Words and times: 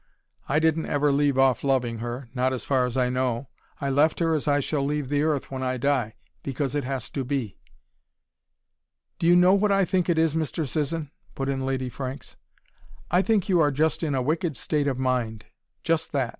I 0.49 0.57
didn't 0.57 0.87
ever 0.87 1.11
leave 1.11 1.37
off 1.37 1.63
loving 1.63 1.99
her 1.99 2.27
not 2.33 2.53
as 2.53 2.65
far 2.65 2.87
as 2.87 2.97
I 2.97 3.07
know. 3.09 3.49
I 3.79 3.91
left 3.91 4.17
her 4.17 4.33
as 4.33 4.47
I 4.47 4.59
shall 4.59 4.83
leave 4.83 5.09
the 5.09 5.21
earth 5.21 5.51
when 5.51 5.61
I 5.61 5.77
die 5.77 6.15
because 6.41 6.73
it 6.73 6.83
has 6.83 7.07
to 7.11 7.23
be." 7.23 7.59
"Do 9.19 9.27
you 9.27 9.35
know 9.35 9.53
what 9.53 9.71
I 9.71 9.85
think 9.85 10.09
it 10.09 10.17
is, 10.17 10.33
Mr. 10.33 10.67
Sisson?" 10.67 11.11
put 11.35 11.49
in 11.49 11.67
Lady 11.67 11.87
Franks. 11.87 12.35
"I 13.11 13.21
think 13.21 13.47
you 13.47 13.59
are 13.59 13.69
just 13.69 14.01
in 14.01 14.15
a 14.15 14.23
wicked 14.23 14.57
state 14.57 14.87
of 14.87 14.97
mind: 14.97 15.45
just 15.83 16.13
that. 16.13 16.29
Mr. 16.29 16.29